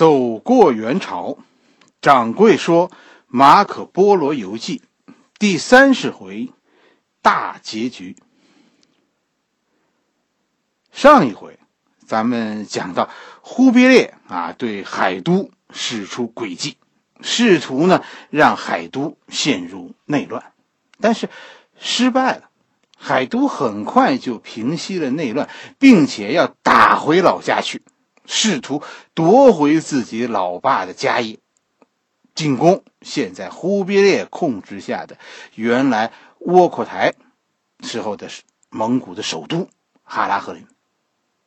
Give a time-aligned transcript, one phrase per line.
[0.00, 1.36] 走过元朝，
[2.00, 2.88] 掌柜说
[3.26, 4.80] 《马可波罗游记》
[5.38, 6.48] 第三十回
[7.20, 8.16] 大结局。
[10.90, 11.58] 上一回
[12.06, 13.10] 咱们讲到
[13.42, 16.78] 忽必烈啊，对海都使出诡计，
[17.20, 20.54] 试图呢让海都陷入内乱，
[20.98, 21.28] 但是
[21.78, 22.48] 失败了。
[22.96, 27.82] 海都很快就平息了内乱，并且要打回老家去。
[28.32, 28.80] 试图
[29.12, 31.40] 夺回自己老爸的家业，
[32.32, 35.18] 进攻现在忽必烈控制下的
[35.56, 37.12] 原来窝阔台
[37.80, 38.30] 时候的
[38.68, 39.68] 蒙古的首都
[40.04, 40.64] 哈拉和林。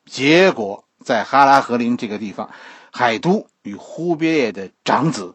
[0.04, 2.50] 结果在哈拉和林这个地方，
[2.92, 5.34] 海都与忽必烈的长子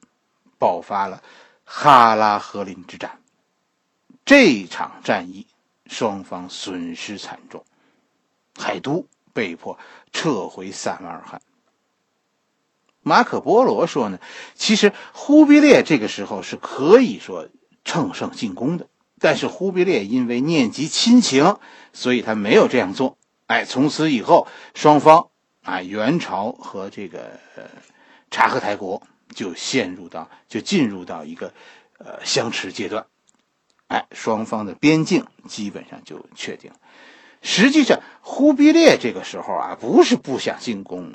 [0.59, 1.23] 爆发了
[1.63, 3.19] 哈拉和林之战。
[4.23, 5.47] 这场战役
[5.87, 7.65] 双方损失惨重，
[8.55, 9.07] 海都。
[9.33, 9.77] 被迫
[10.11, 11.41] 撤回萨马尔罕。
[13.01, 14.19] 马可波罗说呢，
[14.55, 17.47] 其实忽必烈这个时候是可以说
[17.85, 18.87] 乘胜进攻的，
[19.19, 21.57] 但是忽必烈因为念及亲情，
[21.93, 23.17] 所以他没有这样做。
[23.47, 25.29] 哎，从此以后，双方
[25.63, 27.39] 啊，元朝和这个
[28.29, 29.01] 察合台国
[29.33, 31.53] 就陷入到就进入到一个
[31.97, 33.07] 呃相持阶段。
[33.87, 36.77] 哎，双方的边境基本上就确定了。
[37.41, 41.13] 实际上，忽必烈这个时候啊，不是不想进攻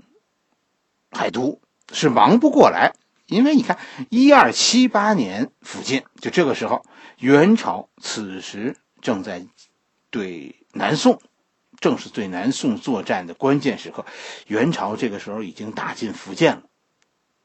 [1.10, 1.60] 海都，
[1.92, 2.92] 是忙不过来。
[3.26, 3.78] 因为你看，
[4.10, 6.84] 一二七八年附近，就这个时候，
[7.18, 9.46] 元朝此时正在
[10.10, 11.22] 对南宋，
[11.80, 14.04] 正是对南宋作战的关键时刻。
[14.46, 16.62] 元朝这个时候已经打进福建了，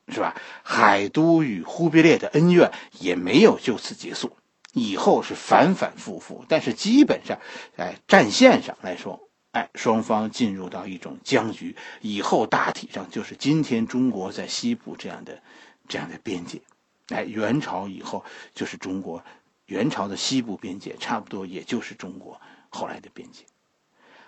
[0.09, 0.35] 是吧？
[0.63, 4.35] 海都与忽必烈的恩怨也没有就此结束。
[4.73, 7.39] 以后是反反复复，但是基本上，
[7.75, 9.19] 哎战线上来说，
[9.51, 11.75] 哎，双方进入到一种僵局。
[12.01, 15.41] 以后大体上就是今天中国在西部这样的
[15.87, 16.61] 这样的边界，
[17.09, 19.23] 哎，元朝以后就是中国
[19.65, 23.45] 元朝的西部边界，差不多也就是中国后来的边界。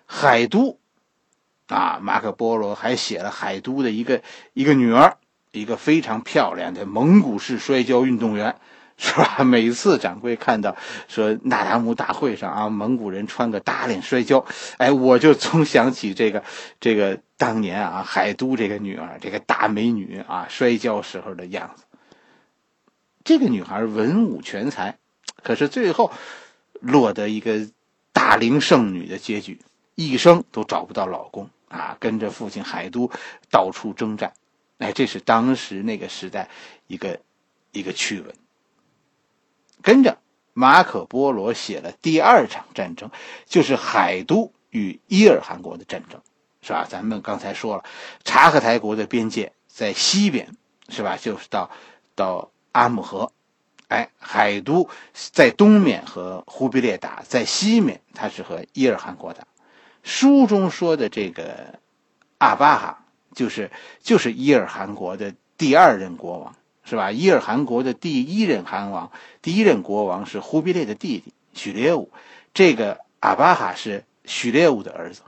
[0.07, 0.80] 海都，
[1.68, 5.18] 啊，马可波罗还写了海都的一个一个女儿，
[5.51, 8.59] 一个非常漂亮的蒙古式摔跤运动员。
[9.03, 9.41] 是吧？
[9.44, 14.45] 每次掌柜看到说那达慕大会上啊，蒙古人穿个打脸摔跤，
[14.78, 16.44] 哎，我就总想起这个
[16.79, 21.84] 这个当年啊，海都这个女儿，这个大美女啊，摔跤时候的样子。
[23.23, 25.00] 这个女孩文武全才，
[25.41, 26.12] 可是最后
[26.79, 27.68] 落得一个
[28.13, 29.59] 大龄剩女的结局，
[29.95, 33.09] 一生都找不到老公啊，跟着父亲海都
[33.50, 34.31] 到处征战。
[34.78, 36.50] 哎，这是当时那个时代
[36.85, 37.19] 一个
[37.72, 38.31] 一个趣闻。
[39.81, 40.18] 跟着
[40.53, 43.09] 马可波罗写了第二场战争，
[43.46, 46.22] 就是海都与伊尔汗国的战争，
[46.62, 46.86] 是吧？
[46.90, 47.84] 咱们刚才说了，
[48.24, 50.50] 察合台国的边界在西边，
[50.90, 51.18] 是吧？
[51.18, 51.69] 就是到
[52.16, 53.31] 到阿姆河，
[53.88, 59.46] 哎，海都在东面和忽必烈打，在西面他是和伊尔汗国打。
[60.03, 61.80] 书中说的这个
[62.38, 63.72] 阿巴哈，就是
[64.02, 66.56] 就是伊尔汗国的第二任国王。
[66.91, 67.09] 是吧？
[67.09, 72.09] 伊尔汗国的第一任汗王，第一任国王是忽必烈的弟弟许烈兀，
[72.53, 75.22] 这个阿巴哈是许烈兀的儿子。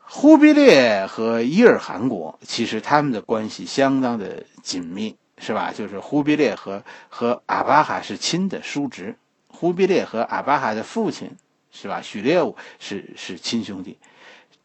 [0.00, 5.72] 忽必烈和伊尔汗国其实他们的关系相当的紧密，是吧？
[5.72, 9.14] 就是忽必烈和和阿巴哈是亲的叔侄，
[9.46, 11.30] 忽必烈和阿巴哈的父亲
[11.70, 12.02] 是吧？
[12.02, 13.96] 许烈兀是是亲兄弟。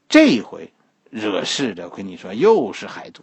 [0.07, 0.73] 这一回
[1.11, 3.21] 惹事的，我跟你说，又是海都，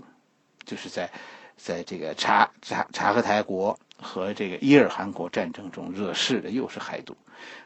[0.64, 1.10] 就是在。
[1.56, 7.16] 在这个察察察合台国和这个伊尔汗国战争中惹事的又是海都，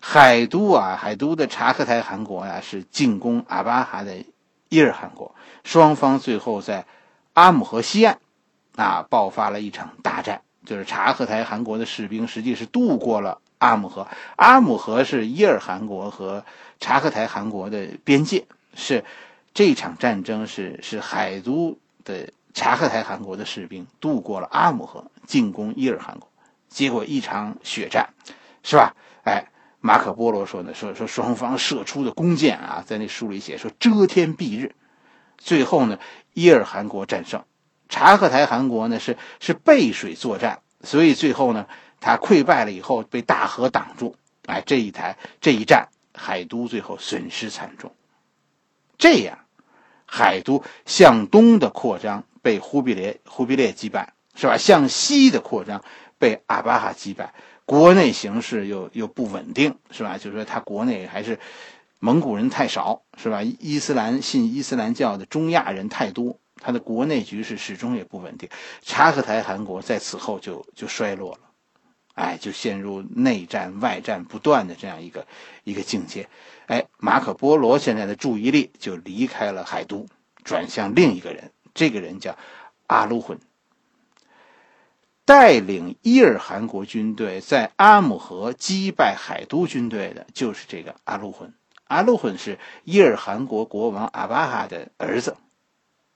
[0.01, 4.25] 海都啊，海都的察合台汗国呀是进攻阿巴哈的
[4.69, 5.34] 伊尔汗国，
[5.65, 6.87] 双方最后在
[7.34, 8.19] 阿姆河西岸
[8.77, 14.06] 啊爆发了一场大战，就是察合台汗国的士兵实际是渡过了阿姆河，
[14.37, 16.45] 阿姆河是伊尔汗国和
[16.79, 19.05] 察合台汗国的边界，是
[19.53, 22.33] 这场战争是是海都的。
[22.52, 26.29] 察合台汗国的士兵渡过了阿姆河，进攻伊尔汗国，
[26.69, 28.11] 结果一场血战，
[28.62, 28.94] 是吧？
[29.25, 29.47] 哎，
[29.81, 34.75] 马可波罗说呢，说说双方射出的弓箭啊，在那书里写说遮天蔽日，
[35.38, 35.99] 最后呢，
[36.35, 37.44] 伊尔汗国战胜，
[37.88, 41.67] 察合台汗国呢是是背水作战，所以最后呢，
[42.00, 44.17] 他溃败了以后被大河挡住，
[44.47, 47.94] 哎，这一台这一战，海都最后损失惨重，
[48.99, 49.38] 这样，
[50.05, 52.25] 海都向东的扩张。
[52.42, 54.56] 被忽必烈忽必烈击败是吧？
[54.56, 55.82] 向西的扩张
[56.19, 57.34] 被阿巴哈击败，
[57.64, 60.19] 国内形势又又不稳定是吧？
[60.19, 61.38] 就是说他国内还是
[61.98, 63.42] 蒙古人太少是吧？
[63.42, 68.48] 伊斯兰信伊斯兰教的中亚人太多他的国内局势始终也不稳定。
[68.82, 71.40] 察合台汗国在此后就就衰落了，
[72.14, 75.26] 哎，就陷入内战外战不断的这样一个
[75.64, 76.28] 一个境界。
[76.66, 80.06] 哎，马可波罗现在的注意力就离开了海都，
[80.44, 82.37] 转向另一个人，这个人叫
[82.87, 83.38] 阿鲁浑。
[85.25, 91.55] 带领伊尔汗国军队在阿姆河击败海都军队的，就是这个阿鲁浑。
[91.84, 95.37] 阿鲁浑是伊尔汗国国王阿巴哈的儿子，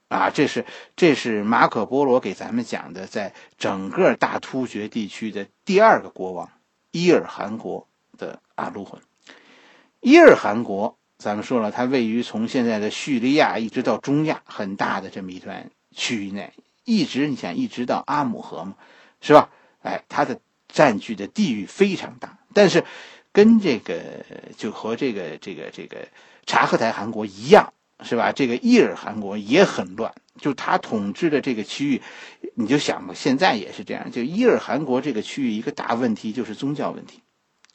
[0.09, 0.65] 啊，这是
[0.97, 6.49] 这是马可波罗给咱们讲的，在整个大突厥地区的第二个国王，
[6.91, 7.87] 伊尔汗国
[8.17, 9.01] 的阿鲁浑。
[10.01, 16.53] 伊尔汗国，咱们说了，它位于从现在的叙利亚一直到中亚很大的这么一段区域内，
[16.83, 18.75] 一直你想一直到阿姆河嘛，
[19.21, 19.49] 是吧？
[19.81, 22.83] 哎，它的占据的地域非常大，但是。
[23.35, 24.23] 跟这个
[24.55, 26.07] 就和这个这个这个
[26.45, 28.31] 察合台汗国一样，是吧？
[28.31, 32.01] 这个伊尔汗国也很乱，就他统治的这个区域，
[32.53, 34.09] 你就想吧，现在也是这样。
[34.09, 37.23] 就伊尔汗国这个区域，一个大问题就是宗教问题，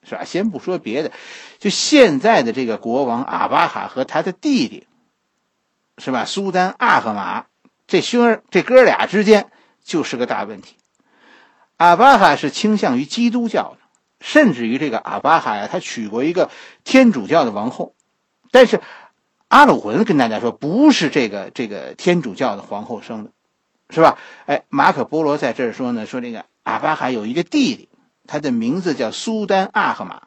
[0.02, 0.25] 是吧？
[0.25, 1.12] 先不说别的，
[1.58, 4.87] 就现在的这个国王阿巴哈和他的弟弟，
[5.99, 6.25] 是吧？
[6.25, 7.47] 苏丹阿赫玛
[7.87, 9.50] 这兄儿这哥俩之间
[9.82, 10.76] 就是个大问题。
[11.76, 13.76] 阿巴哈是倾向于基督教的。
[14.23, 16.50] 甚至于这个阿巴哈呀，他娶过一个
[16.85, 17.94] 天主教的王后，
[18.50, 18.82] 但是
[19.49, 23.31] 阿鲁浑跟大家说，不是这个这个天主教的皇后生的，
[23.88, 24.19] 是吧？
[24.44, 27.88] 哎，马可波罗在这儿说呢，说这个阿巴哈有一个弟弟，
[28.27, 30.23] 他的名字叫苏丹阿赫玛，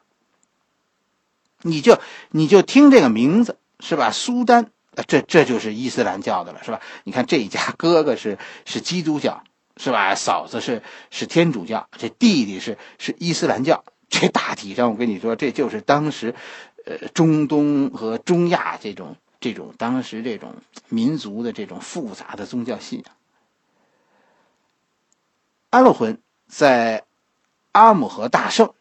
[1.62, 2.00] 你就
[2.30, 4.10] 你就听这个名字是吧？
[4.10, 4.70] 苏丹，
[5.06, 6.80] 这这就是伊斯兰教的了，是吧？
[7.04, 9.42] 你看这一家哥哥是是基督教。
[9.76, 10.14] 是吧？
[10.14, 13.84] 嫂子是是天主教，这弟弟是是伊斯兰教。
[14.08, 16.36] 这大体上，我跟你说，这就是当时，
[16.86, 20.54] 呃，中东和中亚这种这种当时这种
[20.88, 23.16] 民族的这种复杂的宗教信仰。
[25.70, 27.02] 阿鲁浑在
[27.74, 28.72] 阿姆河大胜，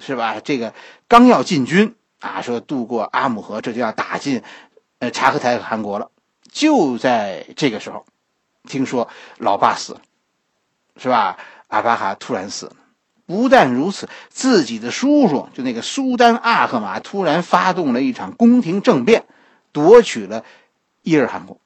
[0.00, 0.40] 是吧？
[0.42, 0.72] 这个
[1.06, 4.42] 刚要进军啊，说渡过阿姆河，这就要打进
[5.00, 6.10] 呃察合台汗国了。
[6.50, 8.06] 就在这个时候，
[8.64, 9.08] 听说
[9.38, 10.00] 老爸死了。
[10.98, 11.36] 是吧？
[11.68, 12.76] 阿巴哈突然死了，
[13.26, 19.26] 不但如此，自己的叔叔就那个苏丹阿赫玛突然发动了一场宫廷政变，
[19.72, 20.42] 夺取了
[21.02, 21.60] 伊尔汗国。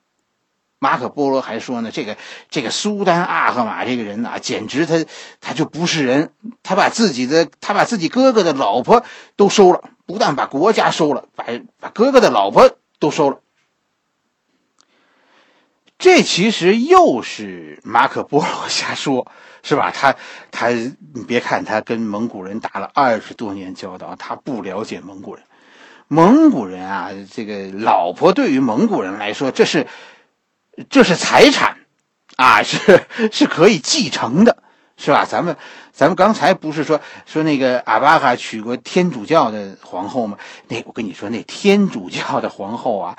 [0.80, 2.16] 马可波罗还说呢，这个
[2.48, 5.04] 这个苏丹阿赫玛这个人呐，简直他
[5.40, 6.32] 他就不是人，
[6.62, 9.04] 他把自己的他把自己哥哥的老婆
[9.36, 11.44] 都收了，不但把国家收了，把
[11.78, 13.40] 把哥哥的老婆都收了。
[15.98, 19.30] 这其实又是马可波罗瞎说，
[19.62, 19.90] 是吧？
[19.90, 20.16] 他
[20.50, 25.44] 他，你别看他跟蒙古人打了二十多年交道，他不了解蒙古人。
[26.08, 29.86] 蒙古人啊，这个老婆对于蒙古人来说，这是
[30.88, 31.76] 这是财产
[32.36, 34.62] 啊，是是可以继承的，
[34.96, 35.26] 是吧？
[35.28, 35.56] 咱们
[35.92, 40.38] 咱们刚才不是说说那个阿巴哈娶过天主教的皇后吗？
[40.68, 43.18] 那我跟你说，那天主教的皇后啊。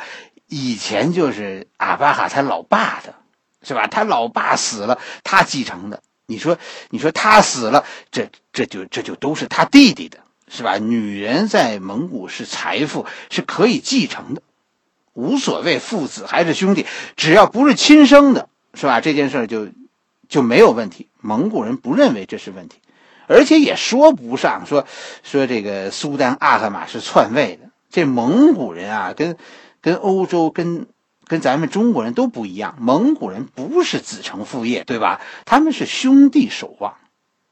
[0.54, 3.16] 以前就是阿巴哈他老爸的，
[3.64, 3.88] 是吧？
[3.88, 6.04] 他老爸死了，他继承的。
[6.26, 6.58] 你说，
[6.90, 10.18] 你说他死了，这这就这就都是他弟弟的，
[10.50, 10.78] 是吧？
[10.78, 14.42] 女人在蒙古是财富，是可以继承的，
[15.14, 16.86] 无所谓父子还是兄弟，
[17.16, 19.02] 只要不是亲生的，是吧？
[19.02, 19.68] 这件事就
[20.30, 21.08] 就没有问题。
[21.22, 22.78] 蒙古人不认为这是问题，
[23.28, 24.86] 而且也说不上说
[25.24, 27.70] 说这个苏丹阿赫玛是篡位的。
[27.90, 29.38] 这蒙古人啊，跟。
[29.84, 30.86] 跟欧洲、跟
[31.26, 35.20] 跟咱们中国人都不一样，蒙古人不是子承父业，对吧？
[35.44, 36.94] 他们是兄弟守望，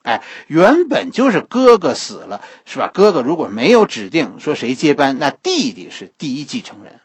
[0.04, 2.92] 哎，原本就是哥哥死了，是吧？
[2.94, 7.00] 哥哥如果没有指定说谁接班，那弟弟是第一继承人，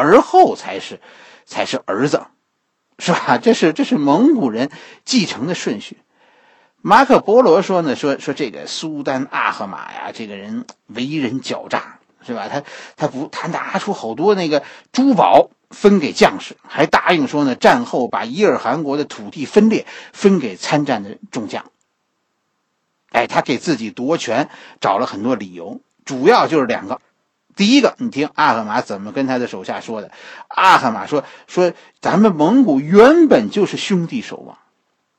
[0.00, 1.00] 而后才是
[1.44, 2.26] 才是儿子，
[2.98, 3.38] 是吧？
[3.38, 4.70] 这是这是蒙古人
[5.04, 5.98] 继承的顺序。
[6.82, 11.96] 马可波罗说呢，说说这个苏丹阿赫玛呀，这个人为人狡诈。
[12.22, 12.48] 是吧？
[12.48, 12.62] 他
[12.96, 21.64] 他不，他拿出好多那个珠宝分给将士，还答应说呢，战后把伊尔汗国的土地分裂，分给参战的众将。
[23.08, 24.50] 哎，他给自己夺权
[24.82, 27.00] 找了很多理由，主要就是两个。
[27.60, 30.10] 第一个，你听阿赫玛怎么跟他的手下说的？
[30.48, 34.56] 阿赫玛说说，咱们蒙古原本就是兄弟守望，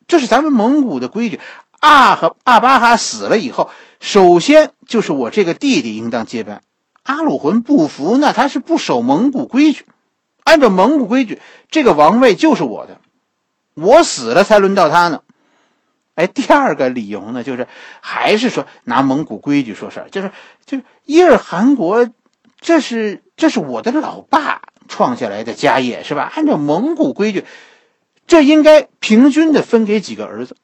[0.07, 1.39] 这是咱们蒙古的规矩。
[1.81, 3.69] 阿和阿巴哈死了以后，
[3.99, 6.63] 首先就是我这个弟弟应当接班。
[7.03, 9.85] 阿鲁浑不服，那他是不守蒙古规矩。
[10.43, 12.97] 按照蒙古规矩，这个王位就是我的，
[13.75, 15.21] 我死了才轮到他呢。
[16.15, 17.67] 哎，第二个理由呢，就是
[17.99, 20.31] 还是说拿蒙古规矩说事儿，就是
[20.65, 22.09] 就是伊尔汗国，
[22.61, 26.31] 这是这是我的老爸，创下来的家业，是吧？
[26.33, 27.43] 按照蒙古规矩，
[28.27, 30.55] 这应该平均的分给几个儿子。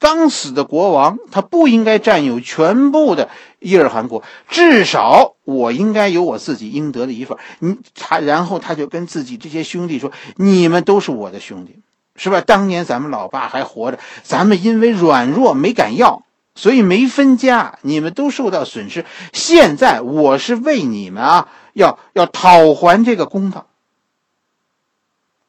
[0.00, 3.30] 刚死的国王，他不应该占有全部的
[3.60, 7.38] 伊尔汗国，至少我应该有我自己应得的一份。
[7.60, 11.78] 你他，然后他就跟自己这些兄弟说：“你们都是我的兄弟，
[12.16, 12.40] 是吧？
[12.40, 16.23] 当年咱们老爸还活着，咱们因为软弱没敢要，
[16.54, 19.04] 所以没分家，你们都受到损失。
[19.32, 23.66] 现在我是为你们啊，要要讨还这个公道。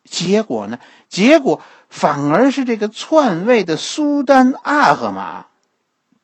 [0.04, 0.80] 结果呢？
[1.10, 5.46] 结果。”反而是这个篡位的苏丹阿赫马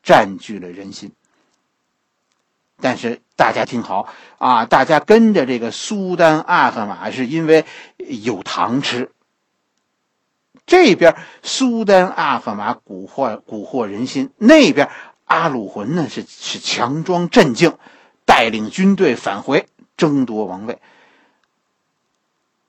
[0.04, 1.14] 占据了人心。
[2.82, 7.64] 但是大家听好啊，大家跟着这个苏丹阿赫马是因为
[7.98, 9.12] 有糖吃。
[10.72, 14.90] 这边苏丹阿赫玛蛊惑蛊惑人心，那边
[15.26, 17.78] 阿鲁浑呢是是强装镇静，
[18.26, 20.80] 带领军队返回争夺王位。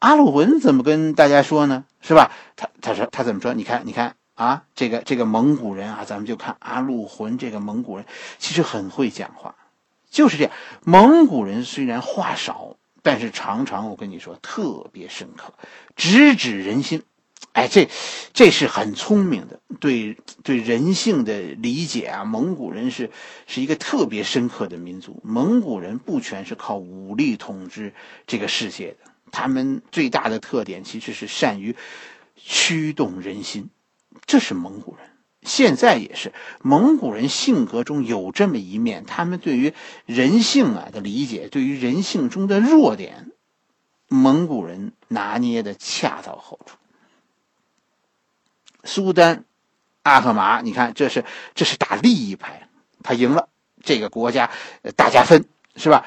[0.01, 1.85] 阿鲁浑怎么跟大家说呢？
[2.01, 2.33] 是吧？
[2.57, 3.55] 他他说他怎么说？
[3.55, 8.05] 你看，你看啊，这个这个蒙古人啊，咱们就看阿鲁浑这个蒙古人，
[8.41, 9.55] 其实很会讲话，
[10.11, 10.53] 就是这样。
[10.83, 15.53] 蒙古人虽然话少，但是常常我跟你说特别深刻，
[15.95, 17.05] 直指人心。
[17.53, 17.89] 哎，这
[18.33, 22.25] 这是很聪明的，对对人性的理解啊。
[22.25, 23.11] 蒙古人是
[23.47, 25.21] 是一个特别深刻的民族。
[25.23, 27.93] 蒙古人不全是靠武力统治
[28.27, 29.11] 这个世界的。
[29.31, 31.77] 他们最大的特点其实是善于
[32.37, 33.69] 驱动人心，
[34.25, 35.07] 这是蒙古人，
[35.43, 36.33] 现在也是
[36.63, 39.05] 蒙古人性格中有这么一面。
[39.05, 39.75] 他们对于
[40.07, 43.31] 人性啊的理解，对于人性中的弱点，
[44.09, 46.77] 蒙古人拿捏的恰到好处。
[48.85, 49.45] 苏丹
[50.03, 51.25] 阿赫玛，你看，这是
[51.55, 52.69] 这是打利益牌，
[53.03, 53.49] 他赢了，
[53.83, 54.51] 这个国家
[54.97, 55.45] 大家分
[55.77, 56.05] 是吧？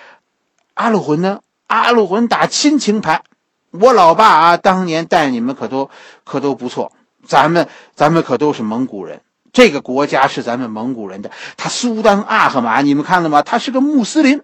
[0.74, 1.42] 阿鲁浑呢？
[1.68, 3.24] 阿鲁浑打亲情牌，
[3.72, 5.90] 我老爸啊，当年带你们可都
[6.24, 6.92] 可都不错，
[7.26, 9.22] 咱们咱们可都是蒙古人，
[9.54, 11.32] 这个国家是咱们蒙古人的。
[11.58, 13.42] 他苏丹阿赫玛，你们看了吗？
[13.42, 14.44] 他是个穆斯林，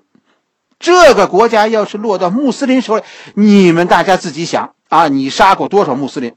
[0.80, 3.04] 这个国家要是落到穆斯林手里，
[3.36, 6.34] 你们大家自己想啊，你杀过多少穆斯林？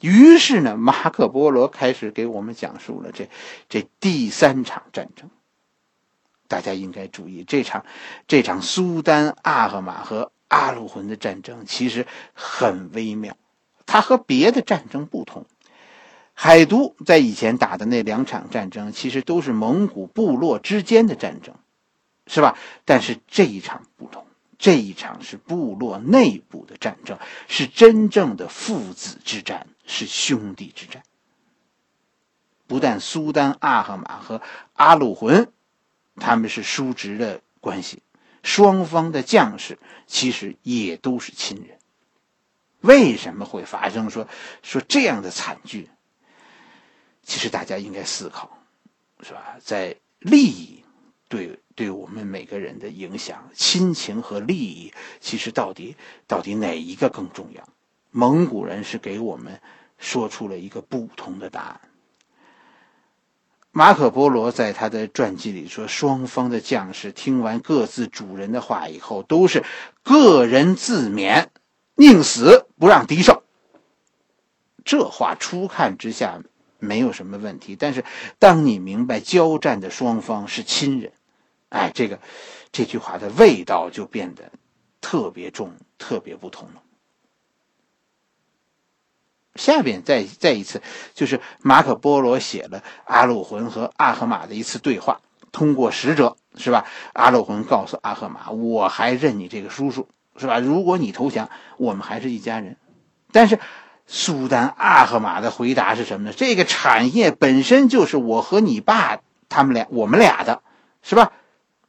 [0.00, 3.28] 于是呢，马可波罗开始给我们讲述了这
[3.68, 5.30] 这第三场战争。
[6.48, 7.84] 大家应该注意，这场
[8.26, 13.36] 这场苏丹阿赫马和阿鲁浑的战争其实很微妙，
[13.86, 15.46] 它和别的战争不同。
[16.32, 21.54] 海都在以前打的那两场战争，其实都是蒙古部落之间的战争，
[22.26, 22.56] 是吧？
[22.86, 24.26] 但是这一场不同，
[24.58, 31.02] 这一场是部落内部的战争，是真正的父子之战，是兄弟之战。
[32.66, 34.40] 不但苏丹阿赫马和
[34.74, 35.52] 阿鲁浑。
[36.16, 38.02] 他们是叔侄的关系，
[38.42, 41.78] 双方的将士其实也都是亲人。
[42.80, 44.28] 为什么会发生说
[44.62, 45.88] 说这样的惨剧？
[47.22, 48.58] 其实大家应该思考，
[49.22, 49.56] 是吧？
[49.62, 50.84] 在利益
[51.28, 57.66] 对对我们每个人的影响，亲情和利益，其实到底到底哪一个更重要？
[58.10, 59.60] 蒙古人是给我们
[60.00, 61.80] 说出了一个不同的答案。
[63.72, 69.62] 马可·波罗在他的传记里说：“双方的将士听完各自主人的话以后，都是
[70.02, 71.46] 个人自勉，
[71.94, 73.40] 宁死不让敌胜。”
[74.84, 76.42] 这话初看之下
[76.80, 78.04] 没有什么问题，但是
[78.40, 81.12] 当你明白交战的双方是亲人，
[81.68, 82.18] 哎，这个
[82.72, 84.50] 这句话的味道就变得
[85.00, 86.82] 特别重，特别不同了。
[89.54, 90.80] 下边再再一次，
[91.14, 95.20] 就是马可波罗写了阿鲁浑和阿赫玛的一次对话，
[95.52, 96.84] 通过使者是吧？
[97.12, 100.58] 阿鲁浑告诉阿赫玛：“我还认你这个叔叔是吧？
[100.58, 102.76] 如果你投降，我们还是一家人。”
[103.32, 103.58] 但是
[104.06, 106.34] 苏丹阿赫玛的回答是什么呢？
[106.36, 110.62] 这个产业本身就是我和你爸他们俩我们俩的，
[111.02, 111.32] 是吧？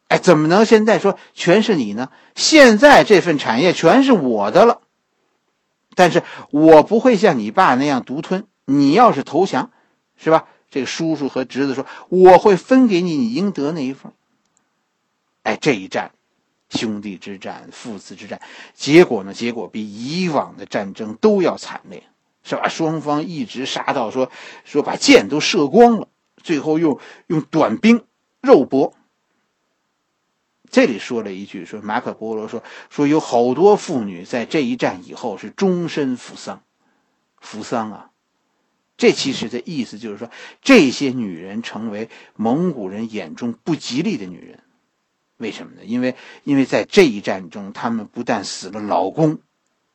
[0.08, 2.10] 哎，怎么能现在说全是你呢？
[2.36, 4.82] 现在这份产业全是我的了。
[6.02, 8.48] 但是我不会像你爸那样独吞。
[8.66, 9.70] 你要是投降，
[10.18, 10.48] 是吧？
[10.72, 14.12] 这个叔叔和侄子说，我会分给你你应得那一份。
[15.44, 16.12] 哎，这一战，
[16.72, 18.42] 兄弟之战、父子之战，
[18.74, 19.32] 结果呢？
[19.32, 22.02] 结果比以往的战争都要惨烈，
[22.44, 22.68] 是吧？
[22.68, 24.32] 双方一直杀到说
[24.66, 26.08] 说把箭都射光了，
[26.42, 28.04] 最后用用短兵
[28.42, 28.96] 肉搏。
[30.72, 36.64] 这里说了一句，说马可波罗说说有好多妇女在这一战以后是终身服丧，
[37.38, 38.10] 服丧啊，
[38.98, 44.64] 这其实的意思就是说，这些女人成为蒙古人眼中不吉利的女人。
[45.38, 45.84] 为什么呢？
[45.84, 49.40] 因为因为在这一战中，他们不但死了老公，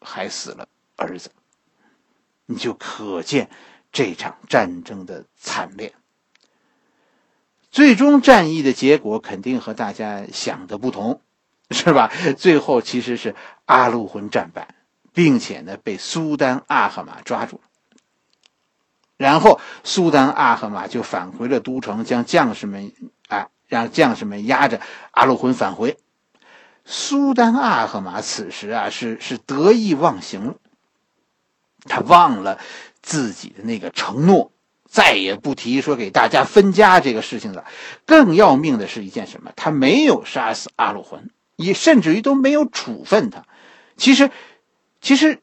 [0.01, 1.31] 还死了儿子。
[2.47, 3.49] 你就可见
[3.93, 5.95] 这场战争的惨烈。
[7.77, 11.21] 最终战役的结果肯定和大家想的不同，
[11.71, 12.11] 是吧？
[12.39, 13.35] 最后其实是
[13.67, 14.75] 阿鲁浑战败，
[15.13, 17.61] 并且呢被苏丹阿赫玛抓住。
[19.19, 22.93] 然后苏丹阿赫玛就返回了都城，将将士们
[23.29, 24.81] 啊让将士们押着
[25.11, 25.99] 阿鲁浑返回。
[26.87, 30.55] 苏丹阿赫玛此时啊是是得意忘形了。
[31.85, 32.59] 他忘了
[33.03, 34.51] 自己的那个承诺，
[34.97, 37.67] 再也不提说给大家分家这个事情了。
[38.07, 39.53] 更要命的是一件什么？
[39.55, 43.43] 他没有杀死阿鲁浑，也甚至于都没有处分他。
[43.99, 44.31] 其实，
[45.03, 45.39] 其实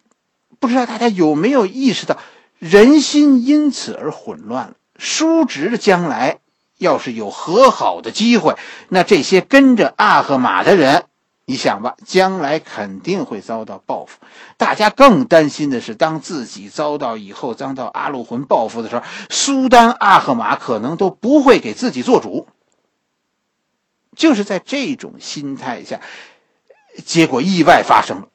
[0.59, 2.17] 不知道大家有没有意识到，
[2.57, 4.73] 人心因此而混乱了。
[4.97, 6.39] 叔侄的将来
[6.79, 8.55] 要是有和好的机会，
[8.89, 11.03] 那这些跟着阿赫玛的人。
[11.45, 14.19] 你想吧，将来肯定会遭到报复。
[14.55, 22.47] 大家更担心的是，当自己遭到以后遭到阿鲁浑报复的时候，苏丹阿赫玛可能都不会给自己做主。
[24.15, 25.99] 就是在这种心态下，
[27.03, 28.27] 结果意外发生了。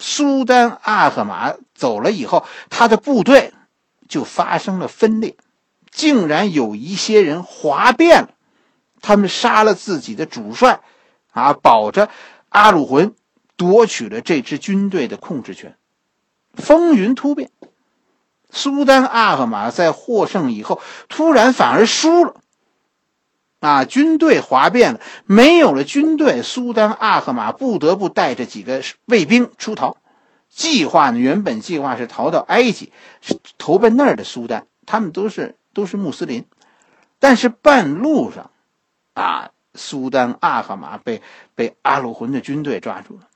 [0.00, 3.52] 苏丹阿赫玛走了以后，他的部队
[4.08, 5.36] 就发生了分裂，
[5.92, 8.30] 竟然有一些人哗变了，
[9.00, 10.80] 他们杀了自己的主帅，
[11.30, 12.08] 啊，保着。
[12.56, 13.14] 阿鲁浑
[13.56, 15.76] 夺取了这支军队的控制权，
[16.54, 17.50] 风云突变。
[18.50, 22.40] 苏丹阿赫玛在获胜以后，突然反而输了。
[23.60, 29.98] 啊，军队哗变了，没有了军队，苏丹阿赫玛不得不带着几个卫兵出逃。
[30.48, 36.46] 计划呢，原本计划是逃到埃及，是投奔那儿的苏丹，他们都是都是穆斯林。
[37.18, 38.50] 但是半路上，
[39.12, 39.50] 啊。
[39.76, 41.22] 苏丹阿哈马被
[41.54, 43.28] 被阿鲁浑的军队抓住了，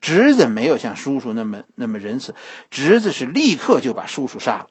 [0.00, 2.34] 侄子没有像叔叔那么那么仁慈，
[2.70, 4.68] 侄子是立刻就把叔叔杀了。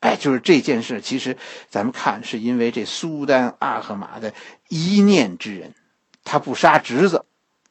[0.00, 1.36] 哎，就是这件事，其实
[1.70, 4.34] 咱们看是因为这苏丹阿赫马的
[4.68, 5.72] 一念之仁，
[6.24, 7.24] 他不杀侄子，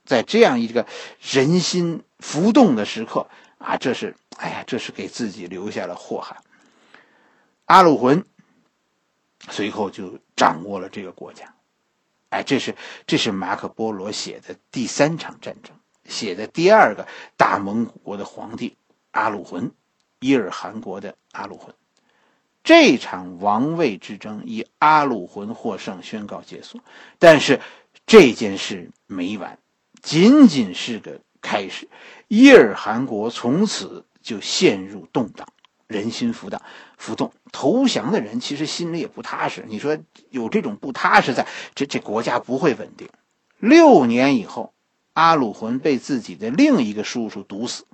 [0.06, 0.88] 在这样一个
[1.20, 6.38] 人心浮动的时刻啊，这是哎呀，这是给自己留下了祸害。
[7.66, 8.24] 阿鲁浑
[9.50, 11.54] 随后就掌握了这个国家。
[12.32, 17.06] 哎，这是这是马可波罗写的第三场战争，写的第二个
[17.38, 18.78] 大蒙古国的皇帝
[19.12, 19.72] 阿鲁浑，
[20.22, 21.76] 伊尔汗国的阿鲁浑。
[22.64, 26.80] 这场王位之争以阿鲁浑获胜宣告结束，
[27.20, 27.60] 但是
[28.06, 29.60] 这件事没完，
[30.02, 31.90] 仅仅是个开始。
[32.30, 35.48] 伊尔汗国从此就陷入动荡。
[35.92, 36.62] 人心浮荡、
[36.98, 39.66] 浮动，投降的人其实心里也不踏实。
[39.68, 39.98] 你说
[40.30, 43.10] 有这种不踏实，在这这国家不会稳定。
[43.60, 44.74] 六年以后，
[45.14, 47.86] 阿鲁浑被自己的另一个叔叔毒死。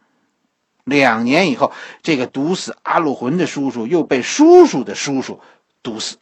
[0.86, 5.42] 两年以后，这个毒死阿鲁浑的叔叔又被叔叔的叔叔
[5.84, 6.18] 毒死，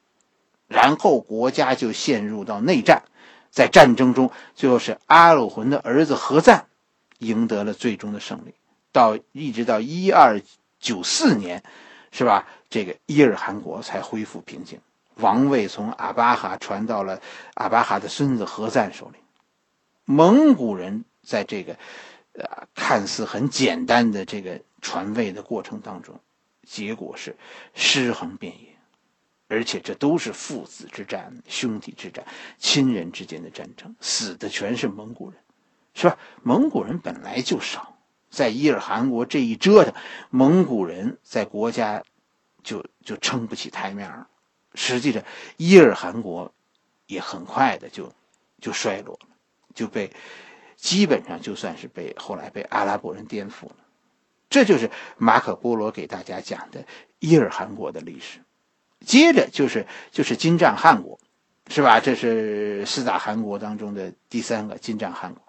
[0.68, 3.04] 然后国家就陷入到内战。
[3.52, 6.66] 在战争中，最后是阿鲁浑的儿子何赞
[7.20, 8.56] 赢得了最终的胜利。
[8.92, 10.42] 到一直到一二。
[10.86, 11.64] 九四年，
[12.12, 12.48] 是吧？
[12.70, 14.80] 这个伊尔汗国才恢复平静，
[15.16, 17.20] 王位从阿巴哈传到了
[17.56, 19.18] 阿巴哈的孙子何赞手里。
[20.04, 21.76] 蒙古人在这个，
[22.34, 26.20] 呃，看似很简单的这个传位的过程当中，
[26.68, 27.36] 结果是
[27.74, 28.78] 尸横遍野，
[29.48, 32.24] 而且这都是父子之战、兄弟之战、
[32.60, 35.40] 亲人之间的战争，死的全是蒙古人，
[35.96, 36.16] 是吧？
[36.44, 37.95] 蒙古人本来就少。
[38.30, 39.94] 在伊尔汗国这一折腾，
[40.30, 42.04] 蒙古人在国家
[42.64, 44.28] 就就撑不起台面了。
[44.74, 45.24] 实际上，
[45.58, 46.54] 伊尔汗国
[47.08, 48.12] 也很快的就
[48.60, 49.28] 就衰落了，
[49.74, 50.12] 就被
[50.76, 53.76] 基本上就算是被后来被阿拉伯人颠覆了。
[54.50, 56.86] 这就是马可波罗给大家讲的
[57.20, 58.40] 伊尔汗国的历史。
[59.06, 61.20] 接着就是就是金帐汗国。
[61.68, 62.00] 是吧？
[62.00, 65.42] 这是四大汗国当中的第三个金帐汗国。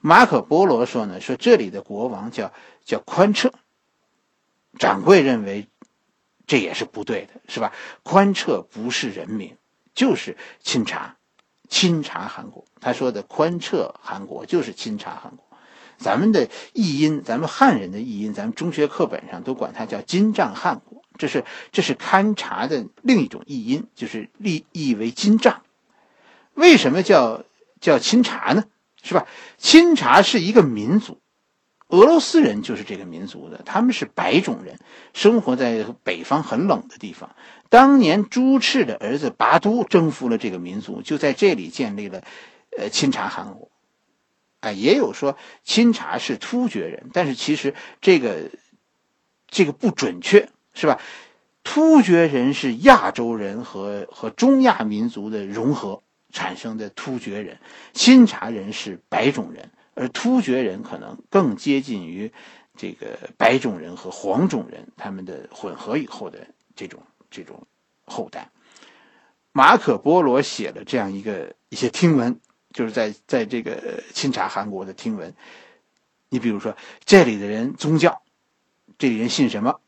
[0.00, 2.52] 马可波罗说呢，说这里的国王叫
[2.84, 3.52] 叫宽彻。
[4.78, 5.68] 掌柜认为
[6.46, 7.72] 这也是不对的，是吧？
[8.02, 9.56] 宽彻不是人名，
[9.94, 11.16] 就是钦察，
[11.68, 12.64] 钦察汗国。
[12.80, 15.46] 他说的宽彻汗国就是钦察汗国。
[15.98, 20.91] 咱们的译音，咱们汉人的译音，咱们中学课本上都管它叫金帐汗国。
[21.22, 25.62] 这是这是勘察的另一种译音，就是立意为金帐。
[26.52, 27.44] 为什么叫
[27.80, 28.64] 叫钦察呢？
[29.04, 29.28] 是吧？
[29.56, 31.20] 钦察是一个民族，
[31.86, 34.80] 俄罗斯人就是这个民族的，他们是白种人，
[35.14, 37.36] 生活在北方很冷的地方。
[37.68, 42.24] 当年朱赤的儿子拔都征服了这个民族，就在这里建立了
[42.76, 43.70] 呃钦察汗国。
[44.58, 48.50] 哎，也有说钦察是突厥人，但是其实这个
[49.48, 50.98] 这个不准确，是吧？
[51.64, 57.58] 突厥人是亚洲人和和中亚民族的融合产生的突厥人，
[57.92, 62.32] 钦察人是白种人，而突厥人可能更接近于
[62.76, 67.66] 这个白种人和黄种人他们的混合以后的这种这种
[68.04, 68.50] 后代。
[69.52, 72.40] 马可波罗写了这样一个一些听闻。
[72.72, 75.34] 就是在在这个钦察韩国的听闻，
[76.30, 78.22] 你比如说这里的人宗教，
[78.96, 79.78] 这里人信什么？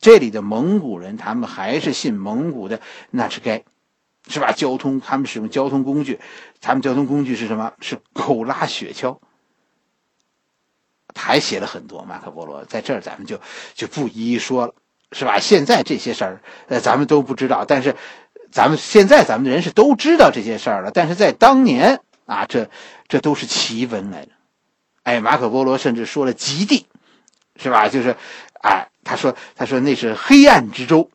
[0.00, 3.64] 这里的蒙古人他们还是信蒙古的那是该，
[4.28, 4.52] 是吧？
[4.52, 6.18] 交通他们使用交通工具，
[6.60, 7.72] 他们交通工具是什么？
[7.80, 9.18] 是狗拉雪橇。
[11.14, 13.40] 还写了很多，马可波罗在这儿咱们就
[13.74, 14.74] 就不一一说了，
[15.12, 15.38] 是吧？
[15.38, 17.96] 现在这些事儿，呃，咱们都不知道，但是
[18.50, 22.00] 咱们现在咱们的人是都知道这些事儿了，但是在当年。
[22.26, 22.70] 啊，这
[23.08, 24.30] 这都是奇闻来着。
[25.02, 26.86] 哎，马可波罗甚至说了极地，
[27.56, 27.88] 是吧？
[27.88, 28.14] 就是，
[28.62, 31.10] 哎，他说他说那是黑暗之州，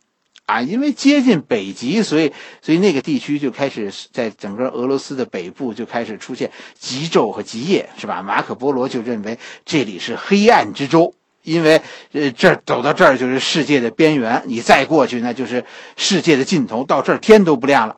[0.46, 8.22] 啊，因为接近北极，所以所以那个地区就开始在整个俄罗斯的北部就开始出现极昼和极夜，是吧？
[8.22, 11.82] 马可波罗就认为这里是黑暗之州，因为
[12.12, 15.64] 呃这走到这儿就是世界的边缘，你再过去那就是
[15.96, 17.96] 世界的尽头，到这儿天都不亮了。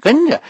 [0.00, 0.42] 跟着。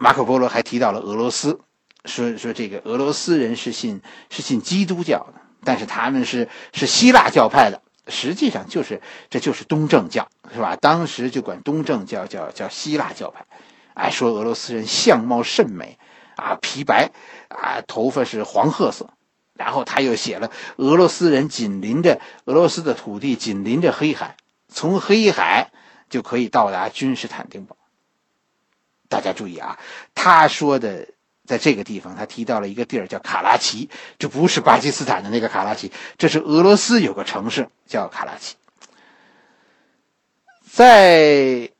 [0.00, 1.58] 马可波罗还提到了俄罗斯，
[2.04, 10.76] 说说这个俄罗斯人是信是信基督教的，但是他们是是希腊教派的，实际上就是这就是东正教，是吧？
[10.76, 13.46] 当时就管东正教叫叫希腊教派，
[13.94, 15.98] 哎，说俄罗斯人相貌甚美，
[16.36, 17.10] 啊，皮白，
[17.48, 19.10] 啊，头发是黄褐色，
[19.54, 24.36] 然后他又写了俄罗斯人紧邻着俄罗斯的土地紧邻着黑海，
[24.68, 25.70] 从黑海
[26.08, 27.76] 就可以到达君士坦丁堡。
[29.08, 29.78] 大家注意啊，
[30.14, 31.08] 他说的
[31.48, 38.56] 在这个地方，他提到了一个地儿叫卡拉奇，这不是巴基斯坦的那个卡拉奇，这是俄罗斯有个城市叫卡拉奇。
[40.70, 41.70] 在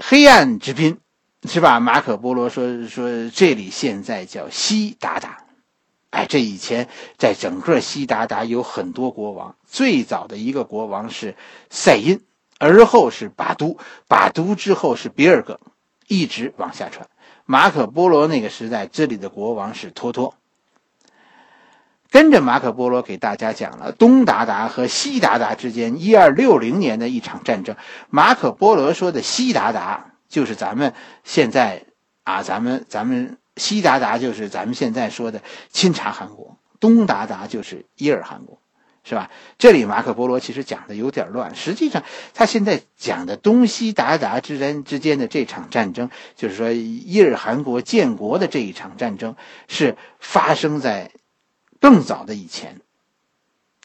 [0.00, 0.98] 黑暗之滨，
[1.44, 1.78] 是吧？
[1.78, 5.44] 马可波罗说说这里现在叫西达达，
[6.10, 11.36] 哎，这以前在整个西达达有很多国王，最早的一个国王是
[11.70, 12.20] 赛因，
[12.58, 15.60] 而后是巴都，巴都之后是比尔格。
[16.10, 17.06] 一直往下传，
[17.50, 20.34] 马可波罗那个时代，这里的国王是托托。
[22.10, 27.74] 跟着马可波罗给大家讲了东达达和西达达之间一二六零年的一场战争。
[28.10, 30.92] 马可波罗说的西达达就是咱们
[31.24, 31.86] 现在
[32.22, 38.58] 啊，咱们咱们西达达就是咱们现在说的钦察汗国，东达达就是伊尔汗国。
[39.08, 39.30] 是吧？
[39.56, 41.54] 这里马可波罗其实讲的有点乱。
[41.54, 49.34] 实际上，他现在讲的东西达达之间之间的这场战争，就是说伊尔汗国建国的这一场战争，
[49.66, 51.10] 是发生在
[51.80, 52.82] 更早的以前。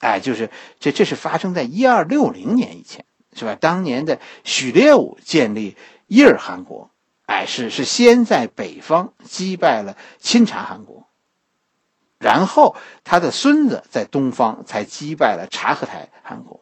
[0.01, 0.49] 哎，就是
[0.81, 3.55] 这这是发生在一二六零年以前，是吧？
[3.55, 6.91] 当年的许烈兀建立伊尔汗国，
[7.27, 11.07] 哎，是是先在北方击败了钦察汗国。
[12.23, 16.62] 然后他的孙子在东方才击败了察合台汗国，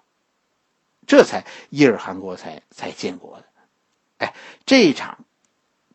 [1.06, 3.45] 这才伊尔汗国才才建国的。
[4.17, 4.34] 哎，
[4.65, 5.19] 这一场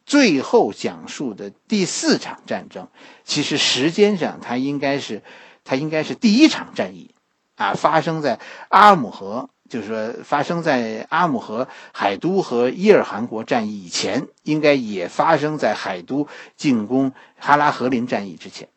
[0.05, 2.89] 最后讲述的第四场战争，
[3.25, 5.23] 其实时间上它应该是
[5.65, 7.15] 它应该是第一场战役
[7.57, 18.69] 啊，发生在阿姆河，就是说发生在阿姆河海都和伊尔汗国战役以前，应该也发生在海都进攻哈拉和林战役之前。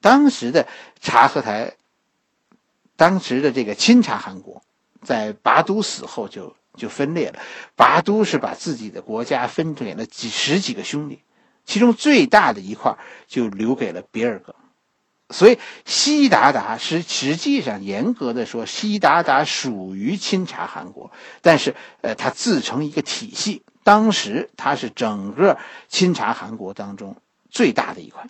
[0.00, 0.66] 当时的
[1.00, 1.74] 察合台，
[2.96, 4.62] 当时的这个钦察汗国，
[5.02, 7.38] 在拔都死后就就分裂了。
[7.76, 11.22] 拔都是把自己的国家分给了几十几个兄弟，
[11.64, 14.54] 其中最大的一块就留给了别尔哥。
[15.30, 23.62] 所以西达达是实际上严格的说，西达达属于钦察汗国，但是呃，它自成一个体系。
[23.84, 25.58] 当时它是整个
[25.88, 27.16] 钦察汗国当中
[27.50, 28.26] 最大的一块。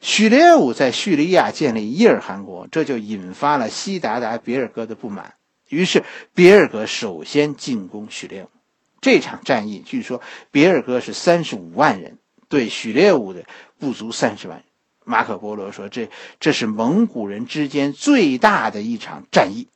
[0.00, 5.34] 许烈武在叙利亚建立伊尔汗国，这就引发了西达达别尔哥的不满。
[5.68, 8.48] 于是别尔哥首先进攻许烈武。
[9.00, 13.44] 这场战役据说别尔哥是三十五万人对许烈武的
[13.78, 14.64] 不足三十万。
[15.04, 19.68] 马可波罗说：“这这是蒙古人之间最大的一场战役。”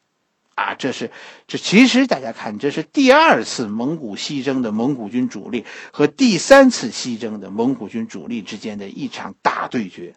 [0.62, 1.10] 啊，这是
[1.48, 10.14] 这其实大家看，这是第二次蒙古西征的蒙古军主力和第三次西征的蒙古军主力之间的一场大对决。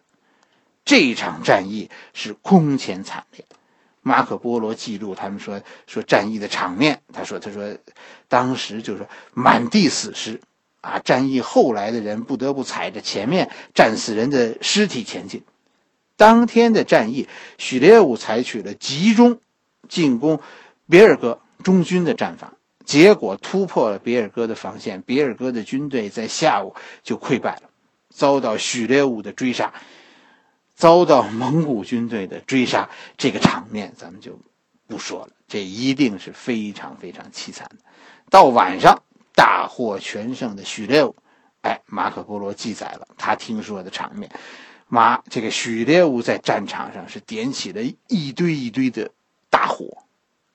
[0.84, 3.44] 这场战役是空前惨烈。
[4.02, 7.76] 马可波罗记录他们说说战役的场面，他说他说
[8.28, 10.40] 当时就是满地死尸，
[10.80, 15.42] 啊，战役后来的人不得不踩着前面战死人的尸体前进。
[16.16, 17.26] 当天的战役，
[17.58, 19.40] 许烈武采取了集中
[19.88, 20.40] 进攻
[20.88, 22.52] 别尔哥中军的战法，
[22.84, 27.62] 结果突破了别尔哥的防线，别尔哥的军队在下午就溃败了，
[28.10, 29.72] 遭到许烈武的追杀，
[30.74, 32.88] 遭到蒙古军队的追杀。
[33.16, 34.38] 这个场面咱们就
[34.86, 37.76] 不说了，这一定是非常非常凄惨的。
[38.30, 39.02] 到晚上。
[39.38, 41.14] 大获全胜的许烈武，
[41.60, 44.30] 哎，马可波罗记载了他听说的场面。
[44.88, 49.10] 马这个许烈武在战场上是点起了一堆一堆的
[49.56, 50.04] 大火，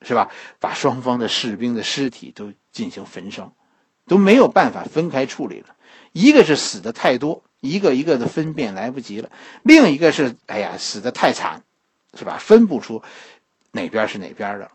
[0.02, 0.30] 是吧？
[0.60, 3.52] 把双方的士兵的尸体都进行焚烧，
[4.06, 5.74] 都没有办法分开处理了。
[6.12, 9.28] 一个是死的太多，一个一个的分辨来不及了；
[9.64, 11.64] 另一个是，哎呀，死的太惨，
[12.16, 12.38] 是吧？
[12.38, 13.02] 分不出
[13.72, 14.70] 哪边是哪边的。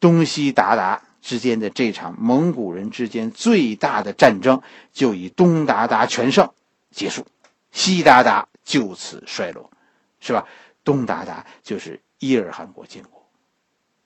[0.00, 1.02] 东西达达。
[1.22, 6.50] 之间的这场蒙古人之间最大的战争就以东鞑靼全胜
[6.90, 7.26] 结束，
[7.72, 9.70] 西鞑靼就此衰落，
[10.20, 10.46] 是吧？
[10.84, 13.26] 东达达就是伊尔汗国建国，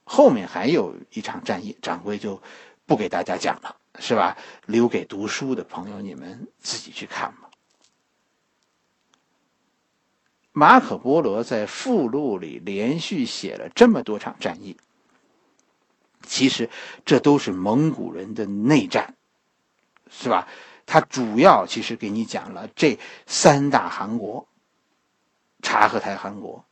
[0.05, 2.43] 后面还有一场战役，掌柜就
[2.87, 4.37] 不给大家讲了，是吧？
[4.67, 7.51] 留给读书的朋友你们自己去看吧。
[10.53, 14.77] 马可波罗在附录里连续写了这么多场战役。
[16.27, 16.71] 其实，
[17.05, 19.15] 这都是蒙古人的内战，
[20.09, 20.49] 是吧？
[20.87, 24.47] 他主要其实给你讲了这三大汗国：
[25.65, 26.65] 察合台汗国、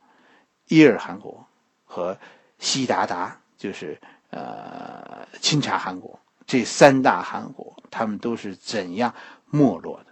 [0.69, 1.45] 伊尔汗国
[1.83, 2.17] 和
[2.59, 6.17] 西达达，就是呃钦察汗国。
[6.45, 9.15] 这三大汗国，他们都是怎样
[9.49, 10.07] 没落的？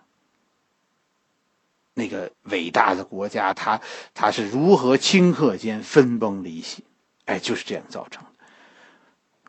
[1.93, 3.81] 那个伟大的国家，他
[4.13, 6.85] 他是如何顷刻间分崩离析？
[7.25, 8.29] 哎，就是这样造成的。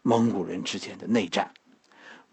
[0.03, 1.55] 蒙古人之间的内战，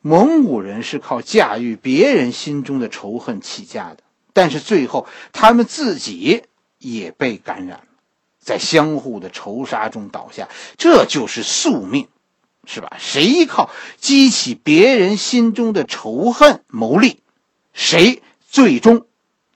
[0.01, 3.99] 蒙古人是靠驾驭别人心中的仇恨起家的，
[4.33, 6.43] 但是最后他们自己
[6.79, 7.83] 也被感染了，
[8.39, 12.07] 在相互的仇杀中倒下，这就是宿命，
[12.65, 12.97] 是吧？
[12.97, 17.21] 谁靠激起别人心中的仇恨谋利，
[17.73, 19.05] 谁最终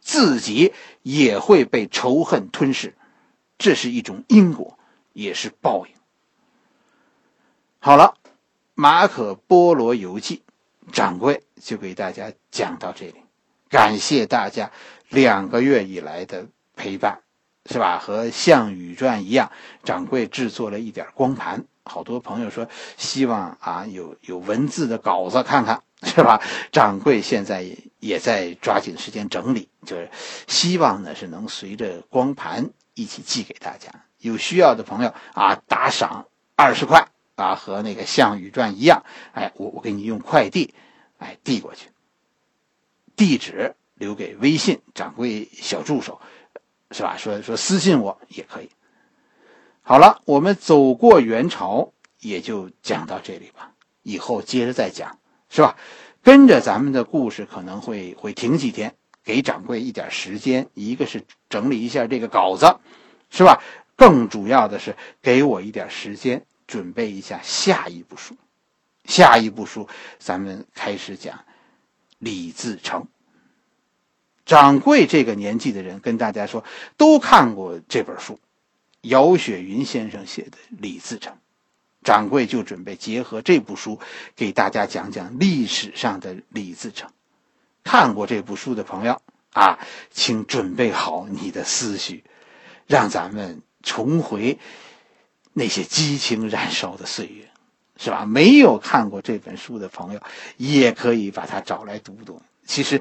[0.01, 2.93] 自己也会被仇恨吞噬，
[3.57, 4.77] 这是一种因果，
[5.13, 5.93] 也是报应。
[7.79, 8.15] 好了，
[8.75, 10.41] 《马可波罗游记》，
[10.93, 13.15] 掌柜就给大家讲到这里。
[13.69, 14.71] 感谢大家
[15.09, 17.19] 两个月以来的陪伴，
[17.69, 17.99] 是吧？
[17.99, 19.51] 和《项羽传》一样，
[19.83, 21.65] 掌柜制作了一点光盘。
[21.85, 26.41] 好多朋友说希望啊有有文字的稿子看看，是吧？
[26.71, 27.65] 掌柜现在
[27.99, 30.09] 也在抓紧时间整理，就是
[30.47, 33.89] 希望呢是能随着光盘一起寄给大家。
[34.19, 37.07] 有需要的朋友啊，打赏二十块。
[37.35, 40.75] 啊，和那个《项羽传》一样，哎，我我给你用快递，
[41.17, 41.89] 哎，递过去，
[43.15, 46.21] 地址留给微信掌柜小助手，
[46.93, 47.17] 是吧？
[47.17, 48.69] 说说私信我也可以。
[49.81, 55.17] 好了，我们走过元朝，也就讲到这里吧，以后接着再讲，
[55.49, 55.75] 是吧？
[56.21, 62.77] 跟着咱们的故事可能会会停几天，给掌柜一点时间，一个是整理一下这个稿子，
[63.29, 63.61] 是吧？
[63.95, 66.45] 更主要的是给我一点时间。
[66.65, 68.35] 准备一下下一部书，
[69.03, 71.43] 下一部书咱们开始讲
[72.19, 73.05] 李自成。
[74.45, 76.63] 掌柜这个年纪的人跟大家说，
[76.97, 78.39] 都看过这本书，
[79.01, 81.35] 姚雪云先生写的李自成。
[82.03, 83.99] 掌柜就准备结合这部书
[84.35, 87.09] 给大家讲讲历史上的李自成。
[87.83, 89.21] 看过这部书的朋友
[89.53, 89.79] 啊，
[90.11, 92.23] 请准备好你的思绪，
[92.87, 94.59] 让咱们重回。
[95.55, 97.47] 那些激情燃烧的岁月，
[97.95, 98.25] 是吧？
[98.25, 100.19] 没有看过这本书的朋友，
[100.57, 102.41] 也可以把它找来读读。
[102.65, 102.99] 其实，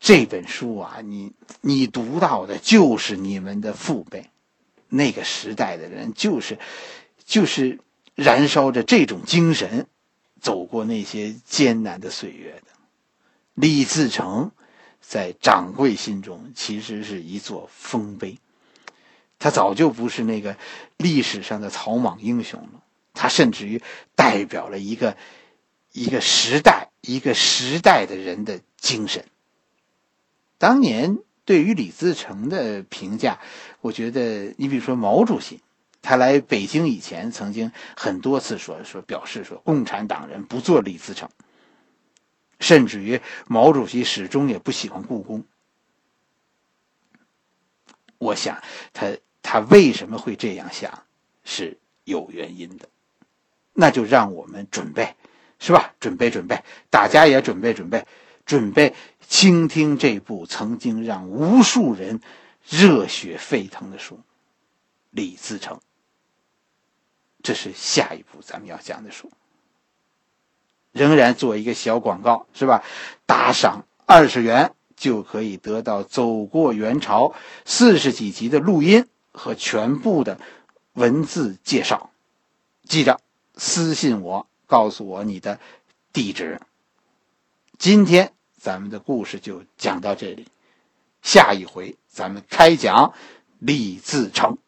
[0.00, 4.30] 这本书啊，你你读到的就是你们的父辈，
[4.88, 6.58] 那个时代的人，就是
[7.26, 7.78] 就是
[8.14, 9.86] 燃烧着这种精神，
[10.40, 12.72] 走过那些艰难的岁月的。
[13.52, 14.52] 李自成，
[15.02, 18.38] 在掌柜心中，其实是一座丰碑。
[19.38, 20.56] 他早就不是那个
[20.96, 22.82] 历史上的草莽英雄了，
[23.12, 23.82] 他甚至于
[24.14, 25.14] 代表了一个
[25.92, 29.24] 一个时代、一个时代的人的精神。
[30.60, 33.40] 当年对于李自成的评价，
[33.80, 35.60] 我觉得，你比如说毛主席，
[36.02, 41.30] 他来北京以前，曾经很多次说说表示说，共产党人不做李自成，
[42.58, 45.44] 甚至于毛主席始终也不喜欢故宫。
[48.18, 49.16] 我想他。
[49.42, 51.02] 他为什么会这样想，
[51.44, 52.88] 是有原因的。
[53.72, 55.16] 那就让我们准备
[55.58, 55.94] 是吧？
[55.98, 58.06] 准备准备，大家也准备准备，
[58.44, 58.94] 准备
[59.30, 62.20] 倾听这部曾经让无数人
[62.68, 64.16] 热血沸腾的书
[65.10, 65.76] 《李自成》。
[67.40, 69.30] 这是下一步咱们要讲的书。
[70.90, 72.82] 仍然做一个小广告，是吧？
[73.24, 77.28] 打赏二十元就可以得到《走过元朝》
[77.64, 80.40] 四十几集的录音和全部的
[80.94, 82.10] 文字介绍。
[82.82, 83.20] 记着，
[83.54, 85.60] 私信我，告诉我你的
[86.12, 86.60] 地址。
[87.78, 90.46] 今天咱们的故事就讲到这里，
[91.22, 93.14] 下一回咱们开讲
[93.58, 94.58] 李自成。